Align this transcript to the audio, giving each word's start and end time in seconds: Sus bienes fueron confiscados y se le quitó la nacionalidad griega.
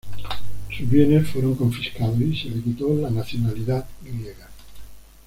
Sus 0.75 0.89
bienes 0.89 1.29
fueron 1.29 1.53
confiscados 1.55 2.19
y 2.21 2.35
se 2.35 2.49
le 2.49 2.63
quitó 2.63 2.91
la 2.95 3.11
nacionalidad 3.11 3.87
griega. 4.03 4.49